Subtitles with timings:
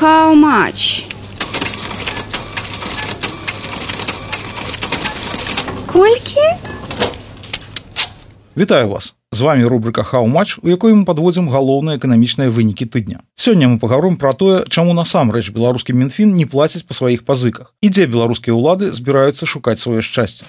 [0.00, 1.06] How much?
[5.92, 6.40] Колькі?
[8.56, 9.14] Вітаю вас.
[9.32, 13.22] З вами рубрика хау-матч у якой мы подводзім галоўныя эканамічныя вынікі тыдня.
[13.36, 17.88] Сёння мы пагаром пра тое чаму насамрэч беларускі мінфін не плаціць па сваіх пазыках і
[17.88, 20.42] дзе беларускія ўлады збіраюцца шукаць сваё шчасце.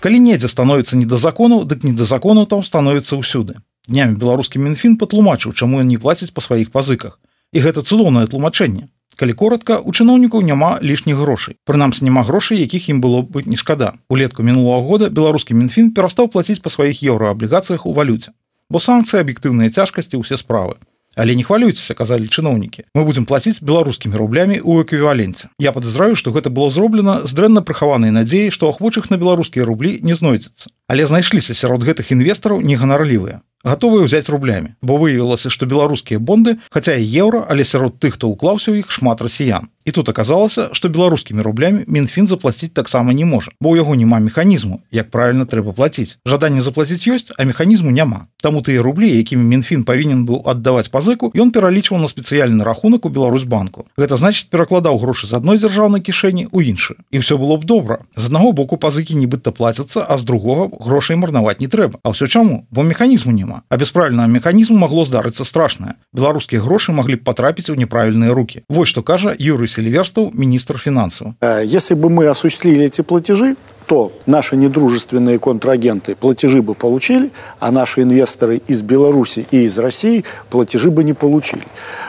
[0.00, 3.64] Калі недзе становіцца не да закону дык не да закону там становіцца ўсюды.
[3.88, 7.16] Днямі беларускі мінфін патлумачыў чаму ён не плаціць па сваіх пазыках
[7.52, 8.88] і гэта цудоўнае тлумачэнне.
[9.18, 11.58] Калі коротко у чыноўнікаў няма лішніх грошай.
[11.66, 13.98] Прынамсі няма грошай якіх ім было быць не шкада.
[14.08, 18.30] Улетку мінулого года беларускі мінфін перастаў плаціць па сваіх еўрааблігацыях у валюце.
[18.70, 20.78] Бо санкцыі аб'ектыўныя цяжкасці ўсе справы.
[21.18, 22.86] Але не хвалюйцеся казалі чыноўнікі.
[22.94, 25.50] Мы будзем плаціць беларускімі рублямі ў эквіваленце.
[25.58, 29.98] Я падазраю што гэта было зроблена з дрэнна прыхаванай надзеі што ахвочых на беларускія рублі
[29.98, 36.22] не знойдзецца але знайшліся сярод гэтых інвестараў неганарлівыя готовыя ўзяць рублямі бо выявілася што беларускія
[36.22, 39.68] бонды хаця і еўра але сярод тых хто ўклаўся ў іх шмат расіян.
[39.88, 44.22] І тут аказалася што беларускімі рублямі мінфін заплаціць таксама не можа бо ў яго няма
[44.22, 46.22] механізму як правильно трэба плаціць.
[46.22, 48.30] Жаданне заплаціць ёсць а механізму няма.
[48.38, 53.10] Таму тыя рублі якімі мінфін павінен быў аддаваць пазыку ён пералічваў на спецыяльны рахунак у
[53.10, 53.90] Беларусьбанку.
[53.98, 58.06] Гэта значит перакладаў грошы з адной дзяржаўнай кішэні у іншую і все было б добра.
[58.14, 61.98] З аднаго боку пазыкі нібыта плацяцца а з другога грошай марнаваць не трэба.
[62.02, 62.66] А ўсё чаму?
[62.70, 63.62] Бо механізму няма.
[63.68, 65.94] А без правільнага механізму магло здарыцца страшнае.
[66.12, 71.34] Беларускія грошы маглі б патрапіць у неправільныя руки вось што кажа юрый селіверстаў міністр фінансаў.
[71.40, 73.56] Э, если бы мы осуществили эти платежи
[73.88, 80.24] то наши недружественные контрагенты платежи бы получили, а наши инвесторы из Беларуси и из России
[80.50, 81.62] платежи бы не получили.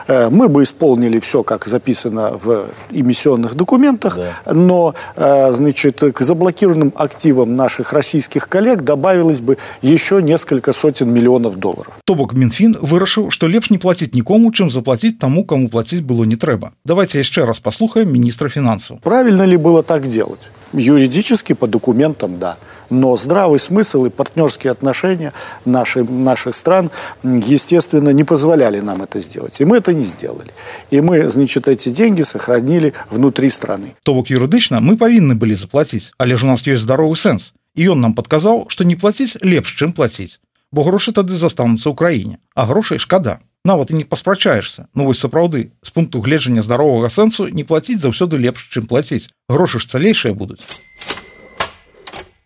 [0.06, 4.52] Э, мы бы исполнили все, как записано в эмиссионных документах, да.
[4.52, 11.56] но э, значит, к заблокированным активам наших российских коллег добавилось бы еще несколько сотен миллионов
[11.56, 11.98] долларов.
[12.04, 16.24] То бок Минфин вырашыў, что лепш не платить никому, чем заплатить тому, кому платить было
[16.24, 16.72] не трэба.
[16.84, 19.00] Давайте еще раз послухаем министра финансов.
[19.00, 20.50] Правильно ли было так делать?
[20.74, 22.56] Юридически по документам, да.
[22.90, 25.32] Но здравый смысл и партнерские отношения
[25.64, 26.90] наши, наших стран,
[27.22, 29.60] естественно, не позволяли нам это сделать.
[29.60, 30.50] И мы это не сделали.
[30.90, 33.94] И мы, значит, эти деньги сохранили внутри страны.
[34.02, 37.54] То бок юридично мы повинны были заплатить, але же у нас есть здоровый сенс.
[37.74, 40.40] И он нам подказал, что не платить лепш, чем платить.
[40.72, 43.42] Бо грошы тады застануцца ў краіне, а грошай шкада.
[43.64, 44.86] Нават і не паспрачаешься.
[44.94, 49.28] Ну вось сапраўды, з пункту гледжання здаровага сэнсу не плаціць заўсёды лепш, чым плаціць.
[49.50, 50.62] Грошы ж цалейшыя будуць.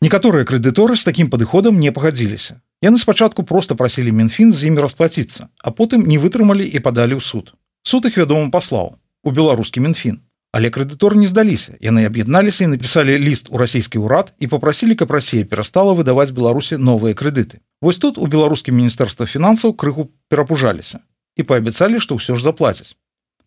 [0.00, 2.60] Некаторыя крэдыторы з такім падыходам не пагадзіліся.
[2.82, 7.22] Яны спачатку проста прасілі мінфін з імі расплаціцца, а потым не вытрымалі і падалі ў
[7.24, 7.54] суд.
[7.82, 10.20] Суд іх вядома паслаў у беларускі мінфін.
[10.54, 11.74] Але крэдыторы не здаліся.
[11.82, 16.78] Яны аб'ядналіся і напісалі ліст у расійскі ўрад і попрасілі, каб Расія перастала выдаваць Беларусі
[16.78, 17.58] новыя крэдыты.
[17.82, 21.02] Вось тут у беларускім міністэрства фінансаў крыху перапужаліся
[21.34, 22.94] і паабяцалі, што ўсё ж заплацяць.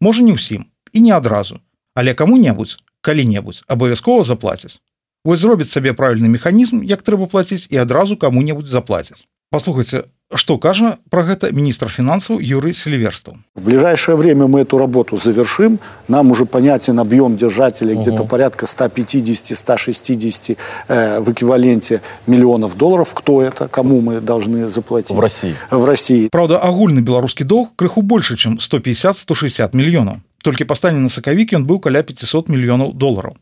[0.03, 1.61] Можа не ўсім і не адразу,
[1.95, 4.83] але каму-небудзь калі-небудзь абавязкова заплацяць.
[5.27, 9.27] Вось зробіць сабе правільны механізм, як трэба плаціць і адразу каму-небудзь заплацяць.
[9.51, 10.03] Послухайте,
[10.35, 13.35] что кажа про гэта министр финансов Юрий Сильверстов.
[13.55, 15.79] В ближайшее время мы эту работу завершим.
[16.07, 18.01] Нам уже понятен объем держателей угу.
[18.01, 23.13] где-то порядка 150-160 э, в эквиваленте миллионов долларов.
[23.13, 23.67] Кто это?
[23.67, 25.11] Кому мы должны заплатить?
[25.11, 25.55] В России.
[25.71, 26.29] В России.
[26.31, 30.15] Правда, агульный белорусский долг крыху больше, чем 150-160 миллионов.
[30.41, 33.35] Только по стане на Сакавике он был каля 500 миллионов долларов.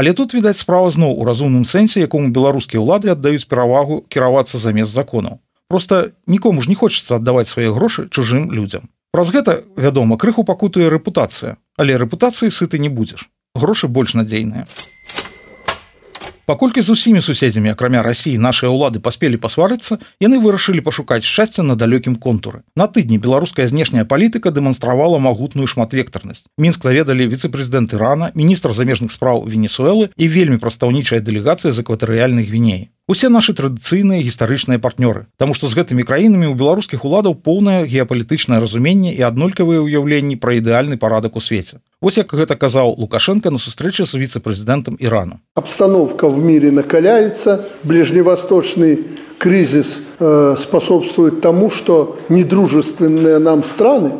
[0.00, 4.96] Але тут відаць справа зноў у разумным сэнсе якому беларускія ўлады аддаюць перавагу кіравацца замест
[4.96, 5.44] законаў.
[5.68, 8.88] Просто нікому ж не хочется аддаваць свае грошы чужым людзям.
[9.12, 11.60] Праз гэта вядома крыху пакутуе рэпутацыя.
[11.76, 13.28] Але рэпутацыі сыты не будзеш.
[13.52, 14.64] Грошы больш надзейныя
[16.50, 21.76] паколькі з усімі суседзямі акрамя рассіі нашыя ўлады паспелі пасварыцца яны вырашылі пашукаць шчасця на
[21.78, 28.74] далёкім контуры на тыдні беларуская знешняя палітыка дэманстравала магутную шматвектарнасць мінск наведалі віцэ-прэзідэнт ірана міністр
[28.74, 35.26] замежных спраў венесуэлы і вельмі прадстаўнічая дэлегацыя з экватарыяльных гвіней усе наши традыцыйныя гістарычныя партнёры.
[35.34, 40.54] Таму што з гэтымі краінамі у беларускіх уладаў поўнае геапалітычнае разуменне і аднолькавыя ўяўленні пра
[40.62, 41.82] ідэальны парадак у свеце.
[41.98, 47.66] Вось як гэта казаў лукашенко на сустрэчы з віцэ-прэзідэнтам ирану обстановка в мире накаляется.
[47.82, 49.04] Ближневосточный
[49.38, 54.12] кризис э, способствует тому что недружественные нам страны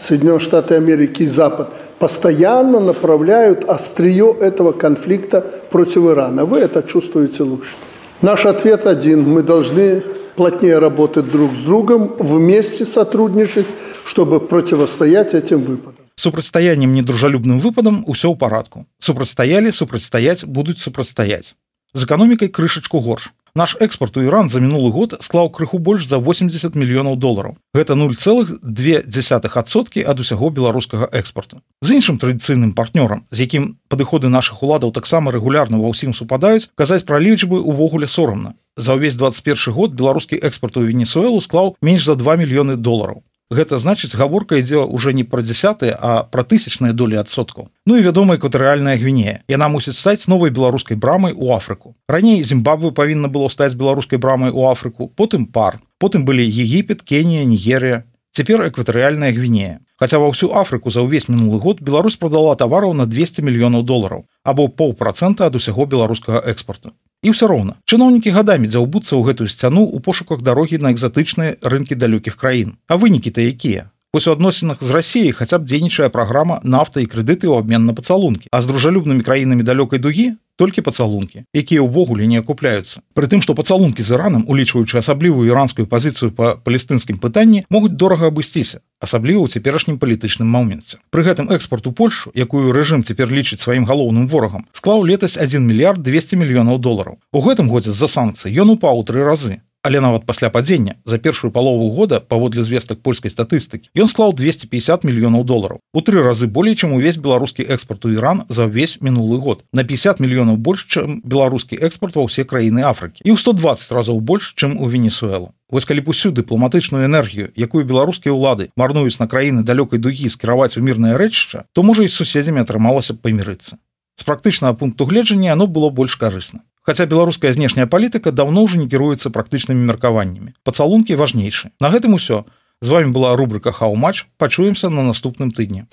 [0.00, 1.68] соединенные штаты америки и запад
[1.98, 5.40] постоянно направляют острие этого конфликта
[5.70, 6.44] против ирана.
[6.44, 7.74] Вы это чувствуете лучше
[8.22, 9.28] Наш ответ один.
[9.28, 10.02] Мы должны
[10.36, 13.66] плотнее работать друг с другом, вместе сотрудничать,
[14.04, 16.04] чтобы противостоять этим выпадам.
[16.16, 18.84] Супрацьстаяннем недружалюбным выпадам усё ў парадку.
[19.00, 21.56] Супрацьстаялі, супрацьстаяць будуць супрацьстаяць.
[21.94, 23.32] З эканомікай крышачку горш.
[23.54, 27.56] Наш экспорт у Іран за мінулы год склаў крыху больш за 80 мільёнаў долараў.
[27.74, 34.92] Гэта 0,2соткі ад усяго беларускага экспорту з іншым традыцыйным партнёрам з якім падыходы наших уладаў
[34.92, 38.54] таксама рэгулярна ва ўсім супадаюць казаць пра лічбы увогуле сорамна.
[38.76, 43.82] За ўвесь 21 год беларускі экспорт у венесуэлу склаў менш за 2 мільёны долараў Гэта
[43.82, 47.66] значыць гаворка ідзе уже не пра дзясятыя а пра тысячныя долі адсоткаў.
[47.82, 49.42] Ну і вядома экватарыальная гвінея.
[49.50, 51.96] Яна мусіць стаць новай беларускай брамай у Афрыку.
[52.06, 55.82] Раней Зімбабве павінна было стаць беларускай брамай у Афрыку потым пар.
[55.98, 59.80] Потым былі Егіпет Кенія Нігерыя цяпер экватарыальная гвінея.
[60.00, 64.24] Хаця ва ўсю Афрыку за ўвесь мінулы год Беларусь прадала тавараў на 200 мільёнаў долараў
[64.42, 69.84] або паўпрацэнта ад усяго беларускага экспорту і ўсё роўна чыноўнікі гадамі дзяўбуцца ў гэтую сцяну
[69.84, 72.80] ў пошуках дарогі на экзатычныя рынкі далёкіх краін.
[72.88, 77.46] А вынікі-то якія Вось у адносінах з рассіяй хаця б дзейнічае праграма нафта і крэдыты
[77.46, 83.06] ў абмен на пацалункі а з дружалюбнымі краінамі далёкай дугі пацалункі якія ўвогуле не акупляюцца
[83.14, 88.34] пры тым што пацалункі з іранам улічваючы асаблівую іранскую пазіцыю па палестынскім пытанні могуць дорага
[88.34, 93.62] абысціся асабліва ў цяперашнім палітычным моменце пры гэтым экспорт у польшу якую рэжым цяпер лічыць
[93.62, 98.58] сваім галоўным ворагам склаў летась 1 мільярд 200 мільёнаў долараў у гэтым годзе з-за санкцыі
[98.58, 103.00] ён упаў у тры разы але нават пасля падзення за першую палову года паводле звестак
[103.00, 108.04] польскай статыстыкі ён склаў 250 мільёнаў долараў у тры разы болей чым увесь беларускі экспорт
[108.04, 112.44] у Іран за ўвесь мінулы год на 50 мільёнаў больш чым беларускі экспорт ва ўсе
[112.44, 117.06] краіны Афрыкі і ў 120 разоў больш чым у венесуэлу Вось калі б усю дыпламатычную
[117.06, 122.02] энергію, якую беларускія ўлады марнуюць на краіны далёкай дугі скіраваць у мірнае рэчышча, то можа
[122.02, 123.78] і з суседзямі атрымалася памірыцца.
[124.18, 126.66] З практычнага пункту гледжання оно было больш карысна.
[126.90, 130.58] Хаця беларуская знешняя палітыка даўно ўжо не кіруецца практычнымі меркаваннямі.
[130.66, 131.70] Пацалункі важнейшы.
[131.78, 132.50] На гэтым усё.
[132.82, 135.86] З вами была рубрика Хау матч, пачуемся на наступным тыдні.